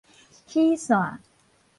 [0.47, 1.19] 齒線